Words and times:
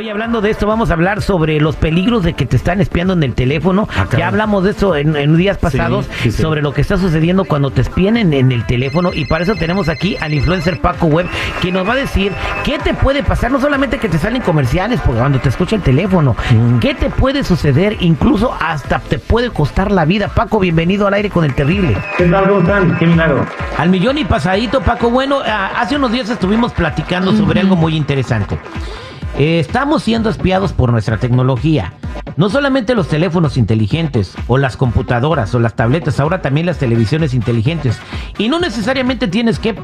Oye, 0.00 0.10
hablando 0.10 0.40
de 0.40 0.48
esto, 0.48 0.66
vamos 0.66 0.88
a 0.88 0.94
hablar 0.94 1.20
sobre 1.20 1.60
los 1.60 1.76
peligros 1.76 2.22
de 2.22 2.32
que 2.32 2.46
te 2.46 2.56
están 2.56 2.80
espiando 2.80 3.12
en 3.12 3.22
el 3.22 3.34
teléfono. 3.34 3.86
ya 4.16 4.28
hablamos 4.28 4.64
de 4.64 4.70
eso 4.70 4.96
en, 4.96 5.14
en 5.14 5.36
días 5.36 5.58
pasados, 5.58 6.06
sí, 6.22 6.32
sí. 6.32 6.40
sobre 6.40 6.62
lo 6.62 6.72
que 6.72 6.80
está 6.80 6.96
sucediendo 6.96 7.44
cuando 7.44 7.70
te 7.70 7.82
espían 7.82 8.16
en, 8.16 8.32
en 8.32 8.50
el 8.50 8.64
teléfono. 8.64 9.10
Y 9.12 9.26
para 9.26 9.44
eso 9.44 9.56
tenemos 9.56 9.90
aquí 9.90 10.16
al 10.18 10.32
influencer 10.32 10.80
Paco 10.80 11.04
Web, 11.04 11.26
que 11.60 11.70
nos 11.70 11.86
va 11.86 11.92
a 11.92 11.96
decir 11.96 12.32
qué 12.64 12.78
te 12.78 12.94
puede 12.94 13.22
pasar. 13.22 13.52
No 13.52 13.60
solamente 13.60 13.98
que 13.98 14.08
te 14.08 14.16
salen 14.16 14.40
comerciales, 14.40 15.02
porque 15.04 15.20
cuando 15.20 15.38
te 15.38 15.50
escucha 15.50 15.76
el 15.76 15.82
teléfono, 15.82 16.34
qué 16.80 16.94
te 16.94 17.10
puede 17.10 17.44
suceder, 17.44 17.98
incluso 18.00 18.56
hasta 18.58 19.00
te 19.00 19.18
puede 19.18 19.50
costar 19.50 19.92
la 19.92 20.06
vida. 20.06 20.28
Paco, 20.28 20.60
bienvenido 20.60 21.08
al 21.08 21.12
aire 21.12 21.28
con 21.28 21.44
el 21.44 21.54
terrible. 21.54 21.94
¿Qué 22.16 22.24
tal? 22.24 22.48
¿Cómo 22.48 22.60
están? 22.60 22.96
Qué 22.96 23.06
milagro. 23.06 23.44
Al 23.76 23.90
millón 23.90 24.16
y 24.16 24.24
pasadito, 24.24 24.80
Paco. 24.80 25.10
Bueno, 25.10 25.40
ah, 25.44 25.72
hace 25.76 25.96
unos 25.96 26.10
días 26.10 26.30
estuvimos 26.30 26.72
platicando 26.72 27.36
sobre 27.36 27.60
algo 27.60 27.76
muy 27.76 27.94
interesante. 27.94 28.58
Eh, 29.40 29.58
estamos 29.58 30.02
siendo 30.02 30.28
espiados 30.28 30.74
por 30.74 30.92
nuestra 30.92 31.16
tecnología. 31.16 31.94
No 32.36 32.50
solamente 32.50 32.94
los 32.94 33.08
teléfonos 33.08 33.56
inteligentes, 33.56 34.34
o 34.48 34.58
las 34.58 34.76
computadoras, 34.76 35.54
o 35.54 35.60
las 35.60 35.74
tabletas, 35.76 36.20
ahora 36.20 36.42
también 36.42 36.66
las 36.66 36.76
televisiones 36.76 37.32
inteligentes. 37.32 37.98
Y 38.36 38.50
no 38.50 38.60
necesariamente 38.60 39.28
tienes 39.28 39.58
que 39.58 39.76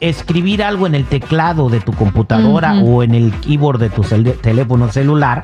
escribir 0.00 0.64
algo 0.64 0.88
en 0.88 0.96
el 0.96 1.04
teclado 1.04 1.68
de 1.68 1.78
tu 1.78 1.92
computadora 1.92 2.74
o 2.82 3.04
en 3.04 3.14
el 3.14 3.30
keyboard 3.34 3.78
de 3.78 3.90
tu 3.90 4.02
cel- 4.02 4.36
teléfono 4.40 4.90
celular. 4.90 5.42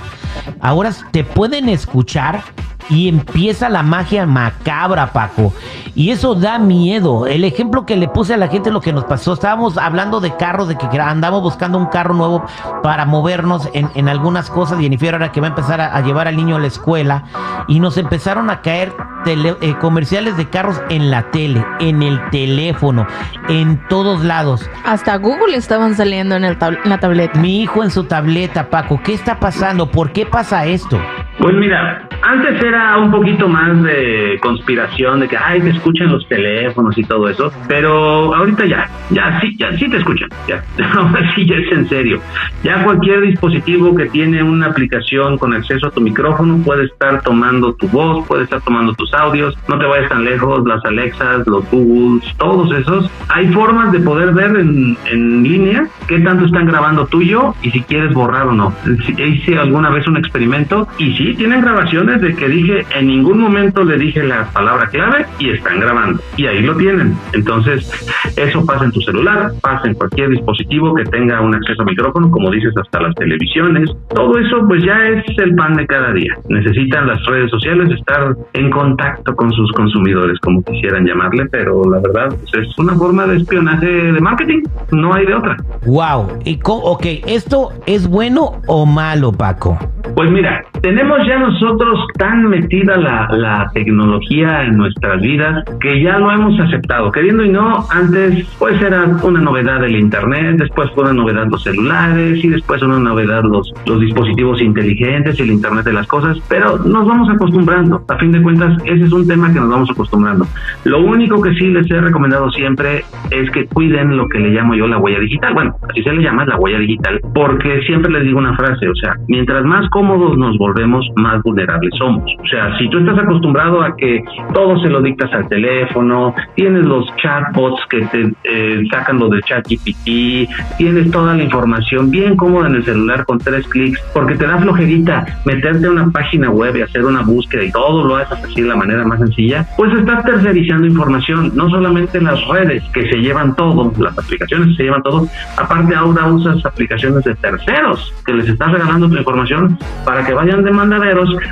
Ahora 0.60 0.90
te 1.12 1.22
pueden 1.22 1.68
escuchar 1.68 2.42
y 2.90 3.08
empieza 3.08 3.68
la 3.68 3.82
magia 3.82 4.26
macabra, 4.26 5.12
Paco. 5.12 5.52
Y 5.94 6.10
eso 6.10 6.34
da 6.34 6.58
miedo. 6.58 7.26
El 7.26 7.44
ejemplo 7.44 7.86
que 7.86 7.96
le 7.96 8.08
puse 8.08 8.34
a 8.34 8.36
la 8.36 8.48
gente 8.48 8.68
es 8.70 8.72
lo 8.72 8.80
que 8.80 8.92
nos 8.92 9.04
pasó. 9.04 9.32
Estábamos 9.32 9.78
hablando 9.78 10.20
de 10.20 10.34
carros, 10.36 10.66
de 10.68 10.76
que 10.76 10.86
andamos 11.00 11.40
buscando 11.42 11.78
un 11.78 11.86
carro 11.86 12.14
nuevo 12.14 12.44
para 12.82 13.04
movernos 13.04 13.68
en, 13.74 13.88
en 13.94 14.08
algunas 14.08 14.50
cosas. 14.50 14.80
Jennifer 14.80 15.14
ahora 15.14 15.30
que 15.30 15.40
va 15.40 15.46
a 15.46 15.50
empezar 15.50 15.80
a, 15.80 15.94
a 15.96 16.00
llevar 16.00 16.26
al 16.26 16.36
niño 16.36 16.56
a 16.56 16.58
la 16.58 16.66
escuela. 16.66 17.24
Y 17.68 17.78
nos 17.78 17.96
empezaron 17.96 18.50
a 18.50 18.60
caer 18.60 18.92
tele- 19.24 19.56
eh, 19.60 19.76
comerciales 19.80 20.36
de 20.36 20.50
carros 20.50 20.80
en 20.90 21.10
la 21.12 21.30
tele, 21.30 21.64
en 21.78 22.02
el 22.02 22.20
teléfono, 22.30 23.06
en 23.48 23.80
todos 23.88 24.24
lados. 24.24 24.68
Hasta 24.84 25.16
Google 25.16 25.56
estaban 25.56 25.94
saliendo 25.94 26.34
en, 26.34 26.44
el 26.44 26.58
tab- 26.58 26.78
en 26.82 26.90
la 26.90 26.98
tableta. 26.98 27.38
Mi 27.38 27.60
hijo 27.62 27.84
en 27.84 27.90
su 27.92 28.04
tableta, 28.04 28.68
Paco. 28.68 29.00
¿Qué 29.04 29.14
está 29.14 29.38
pasando? 29.38 29.90
¿Por 29.90 30.12
qué 30.12 30.26
pasa 30.26 30.66
esto? 30.66 30.98
Pues 31.38 31.54
mira, 31.56 32.08
antes 32.22 32.62
era 32.62 32.96
un 32.96 33.10
poquito 33.10 33.48
más 33.48 33.82
de 33.82 34.38
conspiración, 34.40 35.20
de 35.20 35.28
que, 35.28 35.36
ay, 35.36 35.60
te 35.60 35.70
escuchan 35.70 36.12
los 36.12 36.26
teléfonos 36.28 36.96
y 36.96 37.02
todo 37.02 37.28
eso, 37.28 37.52
pero 37.66 38.34
ahorita 38.34 38.64
ya, 38.66 38.88
ya 39.10 39.40
sí, 39.40 39.56
ya 39.58 39.76
sí 39.76 39.88
te 39.88 39.96
escuchan, 39.96 40.28
ya, 40.46 40.62
ahora 40.94 41.34
sí 41.34 41.44
ya 41.44 41.56
es 41.56 41.72
en 41.72 41.88
serio. 41.88 42.20
Ya 42.62 42.82
cualquier 42.84 43.22
dispositivo 43.22 43.94
que 43.96 44.06
tiene 44.06 44.42
una 44.42 44.66
aplicación 44.66 45.36
con 45.36 45.52
acceso 45.52 45.88
a 45.88 45.90
tu 45.90 46.00
micrófono 46.00 46.58
puede 46.64 46.84
estar 46.84 47.20
tomando 47.22 47.74
tu 47.74 47.88
voz, 47.88 48.26
puede 48.26 48.44
estar 48.44 48.60
tomando 48.62 48.94
tus 48.94 49.12
audios, 49.12 49.58
no 49.68 49.78
te 49.78 49.86
vayas 49.86 50.08
tan 50.08 50.24
lejos, 50.24 50.64
las 50.66 50.84
Alexas, 50.84 51.46
los 51.46 51.68
Googles, 51.70 52.32
todos 52.38 52.72
esos. 52.78 53.10
Hay 53.28 53.48
formas 53.48 53.90
de 53.92 54.00
poder 54.00 54.32
ver 54.32 54.56
en, 54.56 54.96
en 55.06 55.42
línea 55.42 55.86
qué 56.06 56.20
tanto 56.20 56.46
están 56.46 56.66
grabando 56.66 57.06
tuyo 57.06 57.54
y 57.62 57.70
si 57.70 57.82
quieres 57.82 58.14
borrar 58.14 58.46
o 58.46 58.52
no. 58.52 58.72
Hice 59.18 59.58
alguna 59.58 59.90
vez 59.90 60.06
un 60.06 60.16
experimento 60.16 60.86
y 60.98 61.23
sí, 61.24 61.34
tienen 61.36 61.60
grabaciones 61.62 62.20
de 62.20 62.34
que 62.34 62.48
dije, 62.48 62.84
en 62.94 63.06
ningún 63.06 63.38
momento 63.38 63.82
le 63.84 63.96
dije 63.96 64.22
la 64.22 64.44
palabra 64.52 64.86
clave 64.88 65.26
y 65.38 65.50
están 65.50 65.80
grabando. 65.80 66.20
Y 66.36 66.46
ahí 66.46 66.62
lo 66.62 66.76
tienen. 66.76 67.14
Entonces, 67.32 67.90
eso 68.36 68.64
pasa 68.66 68.84
en 68.84 68.92
tu 68.92 69.00
celular, 69.00 69.52
pasa 69.62 69.88
en 69.88 69.94
cualquier 69.94 70.30
dispositivo 70.30 70.94
que 70.94 71.04
tenga 71.04 71.40
un 71.40 71.54
acceso 71.54 71.82
a 71.82 71.84
micrófono, 71.84 72.30
como 72.30 72.50
dices, 72.50 72.74
hasta 72.76 73.00
las 73.00 73.14
televisiones. 73.14 73.90
Todo 74.14 74.38
eso 74.38 74.66
pues 74.66 74.84
ya 74.84 75.08
es 75.08 75.24
el 75.38 75.54
pan 75.54 75.74
de 75.74 75.86
cada 75.86 76.12
día. 76.12 76.36
Necesitan 76.48 77.06
las 77.06 77.24
redes 77.26 77.50
sociales 77.50 77.90
estar 77.90 78.36
en 78.52 78.70
contacto 78.70 79.34
con 79.34 79.50
sus 79.52 79.70
consumidores, 79.72 80.38
como 80.40 80.62
quisieran 80.62 81.06
llamarle, 81.06 81.46
pero 81.50 81.82
la 81.90 82.00
verdad 82.00 82.28
pues, 82.28 82.66
es 82.66 82.78
una 82.78 82.94
forma 82.94 83.26
de 83.26 83.38
espionaje 83.38 83.86
de 83.86 84.20
marketing. 84.20 84.62
No 84.92 85.14
hay 85.14 85.26
de 85.26 85.34
otra. 85.34 85.56
Wow. 85.86 86.38
Y 86.44 86.58
ok, 86.64 87.06
¿esto 87.26 87.70
es 87.86 88.08
bueno 88.08 88.60
o 88.66 88.86
malo, 88.86 89.32
Paco? 89.32 89.78
Pues 90.14 90.30
mira, 90.30 90.64
tenemos 90.80 91.13
ya 91.26 91.38
nosotros 91.38 92.06
tan 92.18 92.48
metida 92.48 92.96
la, 92.96 93.28
la 93.30 93.70
tecnología 93.72 94.64
en 94.64 94.76
nuestras 94.76 95.20
vidas 95.20 95.64
que 95.80 96.02
ya 96.02 96.18
lo 96.18 96.30
hemos 96.30 96.58
aceptado. 96.60 97.10
Queriendo 97.12 97.44
y 97.44 97.50
no, 97.50 97.84
antes 97.90 98.46
pues 98.58 98.80
era 98.82 99.04
una 99.22 99.40
novedad 99.40 99.84
el 99.84 99.96
Internet, 99.96 100.56
después 100.58 100.90
fue 100.94 101.04
una 101.04 101.12
novedad 101.12 101.46
los 101.48 101.62
celulares 101.62 102.42
y 102.42 102.48
después 102.48 102.82
una 102.82 102.98
novedad 102.98 103.42
los, 103.44 103.72
los 103.86 104.00
dispositivos 104.00 104.60
inteligentes 104.60 105.38
y 105.38 105.42
el 105.42 105.50
Internet 105.50 105.84
de 105.84 105.92
las 105.92 106.06
cosas, 106.06 106.38
pero 106.48 106.78
nos 106.78 107.06
vamos 107.06 107.28
acostumbrando. 107.28 108.04
A 108.08 108.16
fin 108.16 108.32
de 108.32 108.42
cuentas, 108.42 108.76
ese 108.84 109.04
es 109.04 109.12
un 109.12 109.26
tema 109.26 109.52
que 109.52 109.60
nos 109.60 109.70
vamos 109.70 109.90
acostumbrando. 109.90 110.46
Lo 110.84 111.00
único 111.00 111.40
que 111.40 111.54
sí 111.54 111.68
les 111.68 111.90
he 111.90 112.00
recomendado 112.00 112.50
siempre 112.50 113.04
es 113.30 113.50
que 113.50 113.66
cuiden 113.66 114.16
lo 114.16 114.28
que 114.28 114.38
le 114.38 114.50
llamo 114.50 114.74
yo 114.74 114.86
la 114.86 114.98
huella 114.98 115.20
digital. 115.20 115.54
Bueno, 115.54 115.74
así 115.88 116.02
se 116.02 116.12
le 116.12 116.22
llama 116.22 116.44
la 116.44 116.56
huella 116.56 116.78
digital, 116.78 117.20
porque 117.34 117.80
siempre 117.86 118.12
les 118.12 118.24
digo 118.24 118.38
una 118.38 118.56
frase, 118.56 118.88
o 118.88 118.94
sea, 118.94 119.14
mientras 119.28 119.64
más 119.64 119.88
cómodos 119.90 120.36
nos 120.36 120.56
volvemos, 120.58 121.03
más 121.16 121.42
vulnerables 121.42 121.92
somos. 121.98 122.24
O 122.42 122.46
sea, 122.46 122.76
si 122.78 122.88
tú 122.88 122.98
estás 122.98 123.18
acostumbrado 123.18 123.82
a 123.82 123.96
que 123.96 124.22
todo 124.52 124.78
se 124.80 124.88
lo 124.88 125.00
dictas 125.00 125.32
al 125.32 125.48
teléfono, 125.48 126.34
tienes 126.54 126.84
los 126.84 127.04
chatbots 127.16 127.80
que 127.88 128.02
te 128.06 128.32
eh, 128.44 128.82
sacan 128.90 129.18
lo 129.18 129.28
de 129.28 129.40
ChatGPT, 129.42 130.78
tienes 130.78 131.10
toda 131.10 131.34
la 131.34 131.42
información 131.42 132.10
bien 132.10 132.36
cómoda 132.36 132.68
en 132.68 132.76
el 132.76 132.84
celular 132.84 133.24
con 133.24 133.38
tres 133.38 133.66
clics, 133.68 134.00
porque 134.12 134.36
te 134.36 134.46
da 134.46 134.58
flojerita 134.58 135.24
meterte 135.44 135.86
a 135.86 135.90
una 135.90 136.10
página 136.10 136.50
web 136.50 136.76
y 136.76 136.82
hacer 136.82 137.04
una 137.04 137.22
búsqueda 137.22 137.64
y 137.64 137.72
todo 137.72 138.04
lo 138.04 138.16
haces 138.16 138.38
así 138.44 138.60
de 138.60 138.68
la 138.68 138.76
manera 138.76 139.04
más 139.04 139.18
sencilla, 139.18 139.66
pues 139.76 139.92
estás 139.94 140.24
tercerizando 140.24 140.86
información, 140.86 141.52
no 141.54 141.68
solamente 141.70 142.20
las 142.20 142.44
redes 142.48 142.82
que 142.92 143.08
se 143.08 143.16
llevan 143.16 143.54
todo, 143.56 143.92
las 143.98 144.16
aplicaciones 144.18 144.68
que 144.68 144.74
se 144.76 144.82
llevan 144.84 145.02
todo, 145.02 145.26
aparte 145.56 145.94
ahora 145.94 146.26
usas 146.26 146.64
aplicaciones 146.64 147.24
de 147.24 147.34
terceros 147.36 148.12
que 148.24 148.32
les 148.32 148.48
estás 148.48 148.72
regalando 148.72 149.08
tu 149.08 149.16
información 149.16 149.78
para 150.04 150.24
que 150.24 150.34
vayan 150.34 150.64
de 150.64 150.72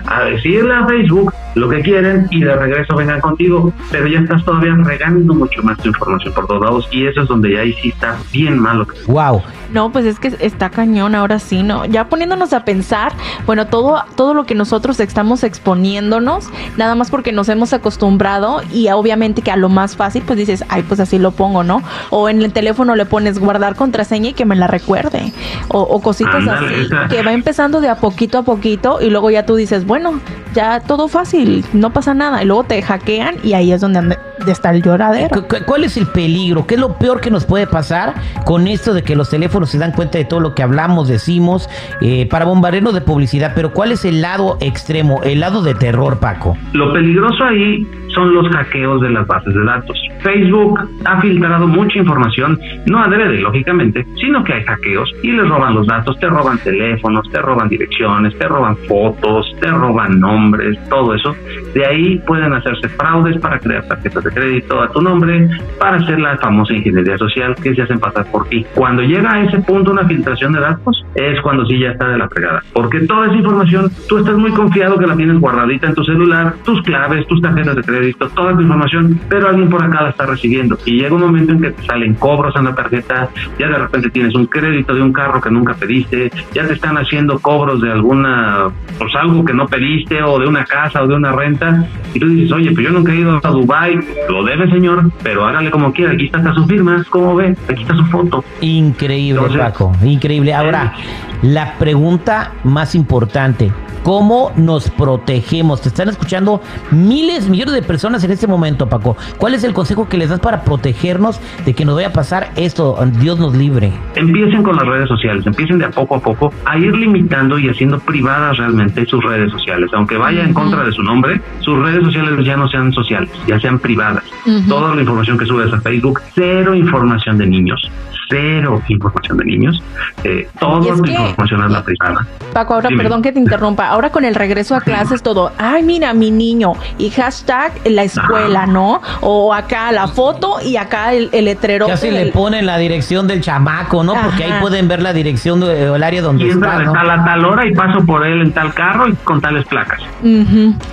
a 0.07 0.25
decirle 0.25 0.75
a 0.75 0.87
Facebook 0.87 1.33
lo 1.55 1.69
que 1.69 1.81
quieren 1.81 2.27
y 2.31 2.41
de 2.41 2.55
regreso 2.55 2.97
vengan 2.97 3.21
contigo, 3.21 3.73
pero 3.91 4.07
ya 4.07 4.21
estás 4.21 4.45
todavía 4.45 4.75
regando 4.83 5.35
mucho 5.35 5.63
más 5.63 5.79
tu 5.79 5.89
información 5.89 6.33
por 6.35 6.47
todos 6.47 6.63
lados 6.63 6.89
y 6.91 7.07
eso 7.07 7.23
es 7.23 7.29
donde 7.29 7.53
ya 7.53 7.61
ahí 7.61 7.73
sí 7.75 7.89
está 7.89 8.17
bien 8.33 8.59
malo. 8.59 8.87
Wow. 9.07 9.43
No, 9.73 9.91
pues 9.91 10.05
es 10.05 10.19
que 10.19 10.35
está 10.41 10.69
cañón 10.69 11.15
ahora 11.15 11.39
sí, 11.39 11.63
¿no? 11.63 11.87
Ya 11.87 12.09
poniéndonos 12.09 12.53
a 12.53 12.65
pensar, 12.65 13.13
bueno, 13.47 13.67
todo, 13.69 14.05
todo 14.17 14.35
lo 14.35 14.45
que 14.45 14.55
nosotros 14.55 15.01
estamos 15.01 15.45
exponiéndonos, 15.45 16.51
nada 16.77 16.95
más 16.95 17.11
porque 17.11 17.33
nos 17.33 17.49
hemos 17.49 17.73
acostumbrado 17.73 18.61
y 18.71 18.89
obviamente 18.91 19.41
que 19.41 19.51
a 19.51 19.57
lo 19.57 19.71
más 19.71 19.97
fácil, 19.97 20.23
pues 20.27 20.39
dices, 20.39 20.65
ay, 20.69 20.83
pues 20.83 21.01
así 21.01 21.19
lo 21.19 21.31
pongo, 21.31 21.65
¿no? 21.65 21.83
O 22.11 22.29
en 22.29 22.43
el 22.43 22.53
teléfono 22.53 22.95
le 22.97 23.07
pones 23.07 23.39
guardar 23.39 23.75
contraseña 23.75 24.31
y 24.31 24.33
que 24.35 24.45
me 24.45 24.57
la 24.57 24.67
recuerde. 24.67 25.33
O, 25.69 25.81
o 25.81 26.03
cositas 26.03 26.47
así, 26.47 26.67
esa. 26.83 27.09
que 27.09 27.23
va 27.23 27.33
empezando 27.33 27.81
de 27.81 27.89
a 27.89 27.97
poquito 27.97 28.39
a 28.39 28.43
poquito 28.43 28.99
y 29.01 29.09
luego 29.09 29.31
ya 29.31 29.47
tú 29.47 29.57
dices, 29.57 29.87
bueno, 29.87 30.21
ya 30.55 30.81
todo 30.81 31.09
fácil, 31.09 31.42
no 31.73 31.93
pasa 31.93 32.15
nada. 32.15 32.43
Y 32.43 32.47
luego 32.47 32.65
te 32.65 32.81
hackean 32.83 33.37
y 33.43 33.53
ahí 33.55 33.73
es 33.73 33.81
donde 33.81 34.01
ande- 34.01 34.19
está 34.47 34.71
el 34.71 34.83
lloradero. 34.83 35.29
¿Cu- 35.43 35.49
cu- 35.49 35.65
¿Cuál 35.67 35.85
es 35.85 35.97
el 35.97 36.07
peligro? 36.07 36.67
¿Qué 36.67 36.75
es 36.75 36.81
lo 36.81 36.95
peor 36.99 37.21
que 37.21 37.31
nos 37.31 37.45
puede 37.45 37.67
pasar 37.67 38.15
con 38.45 38.67
esto 38.67 38.93
de 38.95 39.03
que 39.03 39.15
los 39.17 39.31
teléfonos 39.31 39.71
se 39.71 39.79
dan 39.79 39.93
cuenta 39.93 40.19
de 40.19 40.25
todo 40.25 40.41
lo 40.41 40.55
que 40.55 40.63
hablamos, 40.63 41.09
decimos, 41.09 41.69
eh, 42.01 42.27
para 42.29 42.45
bombardearnos 42.45 42.95
de 42.95 43.01
publicidad? 43.01 43.53
Pero 43.55 43.73
¿cuál 43.73 43.93
es 43.93 44.05
el 44.05 44.21
lado 44.23 44.57
extremo, 44.61 45.21
el 45.23 45.41
lado 45.41 45.63
de 45.63 45.75
terror, 45.75 46.19
Paco? 46.19 46.57
Lo 46.73 46.93
peligroso 46.93 47.45
ahí 47.45 47.87
son 48.15 48.35
los 48.35 48.49
hackeos 48.49 49.01
de 49.01 49.11
las 49.11 49.27
bases 49.27 49.55
de 49.55 49.65
datos. 49.65 49.99
Facebook 50.23 50.79
ha 51.05 51.21
filtrado 51.21 51.67
mucha 51.67 51.99
información, 51.99 52.59
no 52.87 53.03
adrede, 53.03 53.41
lógicamente, 53.41 54.07
sino 54.21 54.45
que 54.45 54.55
hay 54.55 54.65
hackeos 54.65 55.13
y 55.23 55.33
les 55.33 55.49
roban 55.49 55.75
los 55.75 55.87
datos, 55.87 56.19
te 56.21 56.29
roban 56.29 56.59
teléfonos, 56.59 57.29
te 57.31 57.41
roban 57.41 57.69
direcciones, 57.69 58.37
te 58.39 58.47
roban 58.47 58.77
fotos, 58.89 59.55
te 59.61 59.69
roban 59.69 60.21
nombres, 60.21 60.79
todo 60.89 61.15
eso. 61.15 61.35
De 61.75 61.85
ahí 61.85 62.19
pueden 62.27 62.53
hacerse 62.53 62.89
fraudes 62.91 63.39
para 63.39 63.59
crear 63.59 63.87
tarjetas 63.89 64.25
de 64.25 64.31
crédito 64.31 64.81
a 64.81 64.89
tu 64.91 65.01
nombre, 65.01 65.49
para 65.79 65.97
hacer 65.97 66.21
la 66.21 66.37
famosa 66.37 66.75
ingeniería 66.75 67.19
social 67.19 67.55
que 67.63 67.75
se 67.75 67.83
hacen 67.83 67.99
pasar 67.99 68.31
por 68.31 68.49
ti. 68.49 68.65
Cuando 68.75 69.03
llega 69.03 69.33
a 69.33 69.43
ese 69.43 69.59
punto 69.61 69.91
una 69.91 70.05
filtración 70.05 70.53
de 70.53 70.61
datos, 70.61 71.05
es 71.15 71.41
cuando 71.41 71.67
sí 71.67 71.79
ya 71.79 71.91
está 71.91 72.09
de 72.09 72.19
la 72.19 72.29
fregada. 72.29 72.63
Porque 72.73 73.01
toda 73.01 73.27
esa 73.27 73.37
información, 73.37 73.91
tú 74.09 74.19
estás 74.19 74.37
muy 74.37 74.53
confiado 74.53 74.99
que 74.99 75.07
la 75.07 75.17
tienes 75.17 75.41
guardadita 75.41 75.89
en 75.89 75.95
tu 75.95 76.05
celular, 76.05 76.55
tus 76.65 76.81
claves, 76.83 77.27
tus 77.27 77.41
tarjetas 77.41 77.77
de 77.77 77.83
crédito, 77.83 78.02
toda 78.35 78.55
tu 78.55 78.61
información, 78.63 79.21
pero 79.29 79.49
alguien 79.49 79.69
por 79.69 79.83
acá 79.83 80.03
la 80.03 80.11
está 80.11 80.27
recibiendo. 80.27 80.79
Y 80.85 81.01
llega 81.01 81.15
un 81.15 81.23
momento 81.23 81.53
en 81.53 81.61
que 81.61 81.71
te 81.71 81.83
salen 81.85 82.15
cobros 82.15 82.55
en 82.57 82.65
la 82.65 82.75
tarjeta, 82.75 83.29
ya 83.59 83.69
de 83.69 83.79
repente 83.79 84.11
tienes 84.11 84.35
un 84.35 84.47
crédito 84.47 84.95
de 84.95 85.03
un 85.03 85.13
carro 85.13 85.41
que 85.41 85.51
nunca 85.51 85.75
pediste, 85.75 86.31
ya 86.53 86.67
te 86.67 86.75
están 86.75 86.97
haciendo 86.97 87.39
cobros 87.39 87.81
de 87.81 87.93
alguna, 87.93 88.71
pues 88.99 89.15
algo 89.15 89.45
que 89.45 89.55
no 89.55 89.67
pediste, 89.67 90.23
o 90.23 90.39
de 90.39 90.47
una 90.47 90.65
casa 90.65 91.03
o 91.03 91.07
de 91.07 91.15
una 91.15 91.33
renta, 91.33 91.87
y 92.15 92.19
tú 92.19 92.29
dices, 92.29 92.53
oye, 92.53 92.71
pues 92.73 92.87
yo 92.87 92.93
nunca 92.93 93.13
he 93.13 93.17
ido 93.17 93.41
a 93.43 93.49
Dubai, 93.49 93.99
lo 94.29 94.45
debe 94.45 94.71
señor, 94.71 95.11
pero 95.23 95.47
hágale 95.47 95.71
como 95.71 95.93
quiera, 95.93 96.13
aquí 96.13 96.27
está 96.27 96.53
su 96.55 96.67
firma, 96.67 97.05
¿cómo 97.11 97.35
ve? 97.37 97.57
Aquí 97.69 97.83
está 97.83 97.95
su 97.97 98.05
foto. 98.07 98.45
Increíble, 98.61 99.43
Paco, 99.59 99.93
increíble. 100.03 100.55
Ahora, 100.55 100.95
la 101.43 101.75
pregunta 101.79 102.53
más 102.65 102.95
importante, 102.95 103.73
¿cómo 104.03 104.53
nos 104.57 104.91
protegemos? 104.91 105.81
Te 105.81 105.89
están 105.89 106.09
escuchando 106.09 106.61
miles, 106.91 107.49
millones 107.49 107.75
de 107.75 107.83
personas 107.83 107.92
en 107.93 108.31
este 108.31 108.47
momento, 108.47 108.89
Paco. 108.89 109.17
¿Cuál 109.39 109.55
es 109.55 109.65
el 109.65 109.75
consejo 109.75 110.09
que 110.09 110.17
les 110.17 110.31
das 110.31 110.41
para 110.41 110.63
protegernos 110.63 111.41
de 111.65 111.75
que 111.75 111.85
nos 111.85 111.95
vaya 111.95 112.09
a 112.09 112.13
pasar 112.13 112.51
esto? 112.57 112.99
Dios 113.21 113.39
nos 113.39 113.55
libre. 113.55 113.93
Empiecen 114.15 114.63
con 114.63 114.77
las 114.77 114.87
redes 114.87 115.09
sociales, 115.09 115.47
empiecen 115.47 115.79
de 115.79 115.85
a 115.85 115.91
poco 115.91 116.17
a 116.17 116.21
poco 116.21 116.53
a 116.65 116.79
ir 116.79 116.95
limitando 116.97 117.59
y 117.59 117.69
haciendo 117.69 117.99
privadas 118.01 118.57
realmente 118.57 119.05
sus 119.07 119.23
redes 119.23 119.51
sociales. 119.53 119.91
Aunque 119.93 120.17
vaya 120.17 120.43
en 120.43 120.55
contra 120.55 120.85
de 120.85 120.93
su 120.93 121.03
nombre, 121.03 121.41
sus 121.61 121.79
redes 121.79 122.03
sociales 122.05 122.45
ya 122.47 122.57
no 122.57 122.69
sean 122.69 122.93
sociales, 122.93 123.31
ya 123.47 123.61
sean 123.61 123.79
privadas. 123.79 124.25
Toda 124.69 124.95
la 124.95 125.03
información 125.03 125.37
que 125.37 125.45
subes 125.45 125.73
a 125.73 125.81
Facebook, 125.81 126.21
cero 126.35 126.75
información 126.75 127.37
de 127.39 127.47
niños 127.47 127.91
cero 128.29 128.83
información 128.89 129.39
de 129.39 129.45
niños. 129.45 129.83
Eh, 130.25 130.49
toda 130.59 130.81
la 130.81 131.11
información 131.11 131.65
es 131.65 131.71
la 131.71 131.83
privada. 131.83 132.27
Paco, 132.53 132.75
ahora 132.75 132.91
perdón 132.97 133.23
que 133.23 133.33
te 133.33 133.39
interrumpa. 133.39 133.89
Ahora 133.89 134.11
con 134.11 134.25
el 134.25 134.35
regreso 134.35 134.75
a 134.75 134.81
clases 134.81 135.23
todo, 135.23 135.53
ay, 135.59 135.83
mira, 135.83 136.13
mi 136.15 136.31
niño, 136.31 136.73
y 136.99 137.11
hashtag 137.11 137.73
la 137.85 138.05
escuela, 138.05 138.67
¿no? 138.67 139.01
O 139.21 139.53
acá 139.55 139.93
la 139.93 140.09
foto 140.09 140.57
y 140.65 140.77
acá 140.77 141.13
el, 141.13 141.31
el 141.33 141.47
letrero. 141.47 141.87
Casi 141.87 142.11
le 142.11 142.27
ponen 142.27 142.67
la 142.67 142.79
dirección 142.79 143.27
del 143.27 143.41
chamaco, 143.41 144.03
¿no? 144.05 144.15
Porque 144.15 144.45
ahí 144.45 144.61
pueden 144.61 144.89
ver 144.89 145.03
la 145.03 145.13
dirección 145.13 145.61
del 145.61 146.03
área 146.03 146.23
donde 146.23 146.45
y 146.45 146.51
está. 146.51 146.79
¿no? 146.79 146.93
a 146.95 147.05
la 147.05 147.25
tal 147.25 147.45
hora 147.45 147.67
y 147.67 147.75
paso 147.75 148.05
por 148.05 148.27
él 148.27 148.43
en 148.43 148.53
tal 148.53 148.73
carro 148.75 149.09
y 149.09 149.15
con 149.17 149.41
tales 149.41 149.67
placas. 149.67 150.01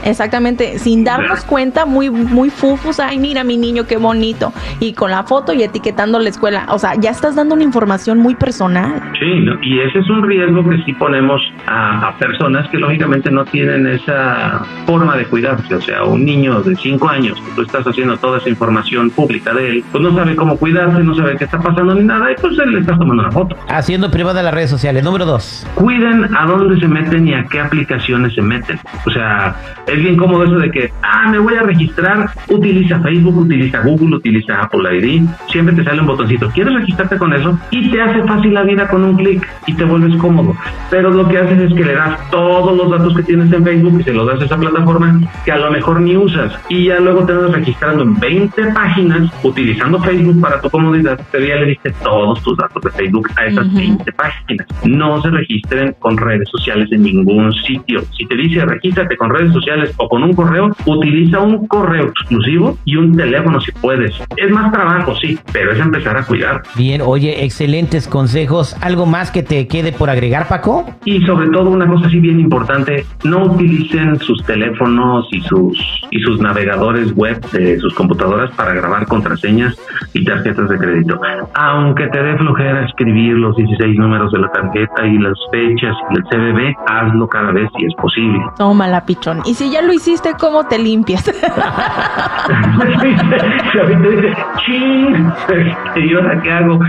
Exactamente, 0.04 0.80
sin 0.80 1.04
darnos 1.04 1.44
cuenta, 1.44 1.86
muy, 1.86 2.10
muy 2.10 2.50
fufus, 2.50 3.00
ay, 3.00 3.18
mira, 3.20 3.44
mi 3.44 3.58
niño, 3.58 3.86
qué 3.86 3.98
bonito. 3.98 4.54
Y 4.80 4.94
con 4.94 5.12
la 5.12 5.24
foto 5.24 5.54
y 5.54 5.64
etiquetando 5.64 6.20
la 6.20 6.30
escuela. 6.30 6.66
O 6.70 6.80
sea, 6.80 6.96
ya 6.96 7.12
está 7.20 7.32
dando 7.32 7.56
una 7.56 7.66
información 7.66 8.18
muy 8.20 8.34
personal. 8.34 9.02
Sí, 9.20 9.46
y 9.62 9.80
ese 9.80 10.00
es 10.00 10.10
un 10.10 10.24
riesgo 10.24 10.68
que 10.70 10.82
sí 10.84 10.94
ponemos 10.94 11.42
a, 11.68 12.16
personas 12.18 12.68
que 12.70 12.78
lógicamente 12.78 13.30
no 13.30 13.44
tienen 13.46 13.86
esa 13.88 14.62
forma 14.86 15.18
de 15.18 15.26
cuidarse. 15.26 15.76
O 15.76 15.82
sea, 15.82 16.04
un 16.04 16.24
niño 16.24 16.62
de 16.62 16.76
5 16.76 17.10
años, 17.10 17.40
que 17.42 17.52
tú 17.56 17.62
estás 17.64 17.86
haciendo 17.86 18.18
toda 18.18 18.38
esa 18.38 18.50
información 18.50 19.10
pública 19.10 19.54
de 19.54 19.70
él, 19.70 19.84
pues 19.92 20.02
no 20.02 20.16
sabe 20.16 20.36
cómo 20.36 20.58
cuidarse, 20.58 21.04
no 21.04 21.14
sabe 21.14 21.36
qué 21.36 21.44
está 21.44 21.60
pasando 21.60 21.94
ni 21.94 22.04
nada, 22.04 22.32
y 22.32 22.36
pues 22.40 22.58
él 22.58 22.72
le 22.72 22.80
está 22.80 22.98
tomando 22.98 23.24
una 23.24 23.32
foto. 23.32 23.56
Haciendo 23.68 24.10
privada 24.10 24.42
las 24.42 24.54
redes 24.54 24.70
sociales. 24.70 25.04
Número 25.04 25.26
2. 25.26 25.68
Cuiden 25.76 26.34
a 26.36 26.46
dónde 26.46 26.80
se 26.80 26.88
meten 26.88 27.28
y 27.28 27.34
a 27.34 27.44
qué 27.46 27.60
aplicaciones 27.60 28.34
se 28.34 28.42
meten. 28.42 28.80
O 29.06 29.12
sea, 29.12 29.56
es 29.88 29.98
bien 29.98 30.16
cómodo 30.16 30.46
eso 30.46 30.58
de 30.58 30.72
que, 30.72 30.92
ah, 31.04 31.30
me 31.30 31.40
voy 31.40 31.56
a 31.56 31.64
registrar, 31.64 32.30
utiliza 32.48 33.00
Facebook, 33.02 33.38
utiliza 33.38 33.82
Google, 33.82 34.16
utiliza 34.16 34.62
Apple 34.62 34.98
ID, 34.98 35.28
siempre 35.50 35.76
te 35.76 35.84
sale 35.84 36.00
un 36.00 36.08
botoncito. 36.08 36.50
¿Quieres 36.52 36.74
con 37.18 37.34
eso 37.34 37.58
y 37.72 37.90
te 37.90 38.02
hace 38.02 38.24
fácil 38.24 38.54
la 38.54 38.64
vida 38.64 38.88
con 38.88 39.04
un 39.04 39.16
clic 39.16 39.48
y 39.68 39.74
te 39.74 39.84
vuelves 39.84 40.16
cómodo. 40.18 40.56
Pero 40.90 41.10
lo 41.12 41.28
que 41.28 41.38
haces 41.38 41.60
es 41.60 41.74
que 41.74 41.84
le 41.84 41.96
das 41.96 42.30
todos 42.30 42.76
los 42.76 42.92
datos 42.92 43.16
que 43.16 43.24
tienes 43.24 43.52
en 43.52 43.64
Facebook 43.64 44.00
y 44.00 44.04
se 44.04 44.14
los 44.14 44.28
das 44.28 44.42
a 44.42 44.46
esa 44.46 44.58
plataforma 44.58 45.20
que 45.46 45.52
a 45.52 45.58
lo 45.58 45.72
mejor 45.72 46.02
ni 46.02 46.16
usas 46.16 46.54
y 46.70 46.86
ya 46.86 47.00
luego 47.00 47.26
te 47.26 47.34
vas 47.34 47.52
registrando 47.52 48.04
en 48.04 48.20
20 48.20 48.64
páginas 48.74 49.32
utilizando 49.44 50.00
Facebook 50.00 50.42
para 50.42 50.62
tu 50.62 50.70
comodidad, 50.70 51.20
pero 51.32 51.46
ya 51.46 51.56
le 51.56 51.68
diste 51.68 51.92
todos 52.04 52.42
tus 52.44 52.58
datos 52.58 52.82
de 52.84 52.92
Facebook 52.92 53.30
a 53.38 53.46
esas 53.46 53.74
20 53.74 54.12
páginas. 54.14 54.68
No 54.84 55.22
se 55.22 55.30
registren 55.30 55.96
con 56.00 56.18
redes 56.18 56.50
sociales 56.50 56.90
en 56.92 57.04
ningún 57.04 57.54
sitio. 57.54 58.02
Si 58.18 58.26
te 58.26 58.36
dice 58.36 58.66
regístrate 58.66 59.18
con 59.18 59.30
redes 59.30 59.54
sociales 59.54 59.94
o 59.98 60.08
con 60.08 60.24
un 60.24 60.34
correo, 60.34 60.72
utiliza 60.86 61.40
un 61.40 61.68
correo 61.68 62.06
exclusivo 62.06 62.78
y 62.86 62.96
un 62.96 63.16
teléfono 63.16 63.60
si 63.62 63.72
puedes. 63.74 64.16
Es 64.38 64.52
más 64.52 64.72
trabajo, 64.72 65.16
sí, 65.16 65.38
pero 65.52 65.72
es 65.72 65.80
empezar 65.80 66.18
a 66.18 66.24
cuidar. 66.24 66.62
Bien, 66.76 66.99
oye, 67.02 67.44
excelentes 67.44 68.08
consejos. 68.08 68.76
¿Algo 68.82 69.06
más 69.06 69.32
que 69.32 69.44
te 69.44 69.68
quede 69.68 69.92
por 69.92 70.10
agregar, 70.10 70.48
Paco? 70.48 70.86
Y 71.06 71.22
sobre 71.26 71.50
todo 71.50 71.70
una 71.70 71.88
cosa 71.88 72.08
así 72.08 72.20
bien 72.20 72.40
importante, 72.40 73.06
no 73.24 73.46
utilicen 73.46 74.20
sus 74.20 74.44
teléfonos 74.46 75.28
y 75.32 75.42
sus 75.42 75.78
y 76.12 76.20
sus 76.22 76.40
navegadores 76.40 77.16
web 77.16 77.40
de 77.52 77.80
sus 77.80 77.94
computadoras 77.94 78.52
para 78.56 78.74
grabar 78.74 79.06
contraseñas 79.08 79.76
y 80.14 80.24
tarjetas 80.26 80.70
de 80.70 80.78
crédito. 80.78 81.20
Aunque 81.54 82.08
te 82.08 82.22
dé 82.22 82.38
flojera 82.38 82.86
escribir 82.86 83.36
los 83.36 83.56
16 83.56 83.98
números 83.98 84.32
de 84.32 84.40
la 84.40 84.52
tarjeta 84.52 85.06
y 85.06 85.18
las 85.18 85.38
fechas 85.52 85.96
y 86.12 86.18
el 86.18 86.24
CBB, 86.24 86.76
hazlo 86.88 87.28
cada 87.28 87.52
vez 87.52 87.70
si 87.78 87.86
es 87.86 87.94
posible. 87.96 88.40
Tómala, 88.58 89.06
pichón. 89.06 89.42
Y 89.46 89.54
si 89.54 89.72
ya 89.72 89.82
lo 89.82 89.94
hiciste, 89.94 90.34
¿cómo 90.40 90.66
te 90.66 90.80
limpias? 90.80 91.26
dice, 94.10 94.34
ching, 94.66 95.32
¿y 95.96 96.14
ahora 96.14 96.42
qué 96.42 96.52
hago? 96.52 96.80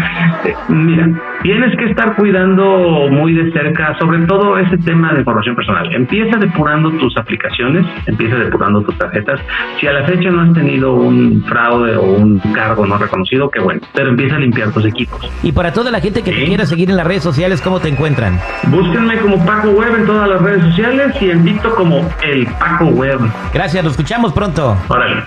Mira, 0.69 1.09
tienes 1.43 1.77
que 1.77 1.87
estar 1.87 2.15
cuidando 2.17 3.09
muy 3.11 3.35
de 3.35 3.53
cerca, 3.53 3.97
sobre 3.99 4.27
todo 4.27 4.59
ese 4.59 4.79
tema 4.79 5.13
de 5.13 5.21
información 5.21 5.57
personal. 5.57 5.93
Empieza 5.95 6.39
depurando 6.39 6.91
tus 6.93 7.17
aplicaciones, 7.17 7.87
empieza 8.07 8.37
depurando 8.37 8.83
tus 8.83 8.97
tarjetas. 8.97 9.41
Si 9.79 9.87
a 9.87 9.93
la 9.93 10.05
fecha 10.05 10.31
no 10.31 10.43
has 10.43 10.53
tenido 10.53 10.95
un 10.95 11.43
fraude 11.45 11.97
o 11.97 12.03
un 12.03 12.39
cargo 12.53 12.87
no 12.87 12.99
reconocido, 12.99 13.51
qué 13.51 13.61
bueno, 13.61 13.81
pero 13.95 14.11
empieza 14.11 14.37
a 14.37 14.39
limpiar 14.39 14.73
tus 14.73 14.85
equipos. 14.85 15.31
Y 15.43 15.53
para 15.53 15.73
toda 15.73 15.91
la 15.91 16.01
gente 16.01 16.23
que 16.23 16.33
te 16.33 16.45
quiera 16.45 16.67
seguir 16.67 16.91
en 16.91 16.97
las 16.97 17.07
redes 17.07 17.23
sociales, 17.23 17.61
¿cómo 17.61 17.81
te 17.81 17.89
encuentran? 17.89 18.39
Búsquenme 18.69 19.19
como 19.19 19.45
Paco 19.45 19.71
Web 19.71 19.97
en 19.99 20.07
todas 20.07 20.29
las 20.29 20.41
redes 20.43 20.63
sociales 20.65 21.15
y 21.21 21.31
en 21.31 21.45
TikTok 21.45 21.75
como 21.75 22.09
el 22.23 22.47
Paco 22.59 22.87
Web. 22.87 23.21
Gracias, 23.53 23.85
lo 23.85 23.91
escuchamos 23.91 24.33
pronto. 24.33 24.77
Órale. 24.89 25.23